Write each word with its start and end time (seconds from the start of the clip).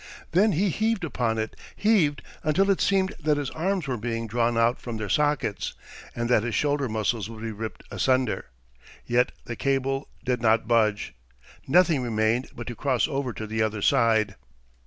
Then 0.31 0.53
he 0.53 0.69
heaved 0.71 1.03
upon 1.03 1.37
it, 1.37 1.55
heaved 1.75 2.23
until 2.43 2.71
it 2.71 2.81
seemed 2.81 3.13
that 3.19 3.37
his 3.37 3.51
arms 3.51 3.87
were 3.87 3.97
being 3.99 4.25
drawn 4.25 4.57
out 4.57 4.79
from 4.81 4.97
their 4.97 5.09
sockets 5.09 5.75
and 6.15 6.27
that 6.27 6.41
his 6.41 6.55
shoulder 6.55 6.89
muscles 6.89 7.29
would 7.29 7.43
be 7.43 7.51
ripped 7.51 7.83
asunder. 7.91 8.45
Yet 9.05 9.31
the 9.45 9.55
cable 9.55 10.07
did 10.25 10.41
not 10.41 10.67
budge. 10.67 11.13
Nothing 11.67 12.01
remained 12.01 12.49
but 12.55 12.65
to 12.65 12.75
cross 12.75 13.07
over 13.07 13.31
to 13.31 13.45
the 13.45 13.61
other 13.61 13.83
side. 13.83 14.33